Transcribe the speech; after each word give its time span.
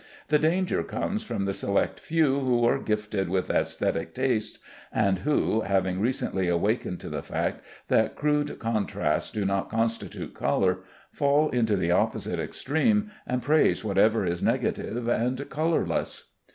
The 0.29 0.39
danger 0.39 0.81
comes 0.83 1.21
from 1.21 1.43
the 1.43 1.53
select 1.53 1.99
few 1.99 2.39
who 2.39 2.65
are 2.65 2.79
gifted 2.79 3.29
with 3.29 3.49
æsthetic 3.49 4.15
tastes, 4.15 4.57
and 4.91 5.19
who, 5.19 5.61
having 5.61 5.99
recently 5.99 6.47
awakened 6.47 6.99
to 7.01 7.09
the 7.09 7.21
fact 7.21 7.63
that 7.87 8.15
crude 8.15 8.57
contrasts 8.57 9.29
do 9.29 9.45
not 9.45 9.69
constitute 9.69 10.33
color, 10.33 10.79
fall 11.11 11.49
into 11.49 11.75
the 11.75 11.91
opposite 11.91 12.39
extreme, 12.39 13.11
and 13.27 13.43
praise 13.43 13.83
whatever 13.83 14.25
is 14.25 14.41
negative 14.41 15.07
and 15.07 15.47
colorless. 15.51 16.31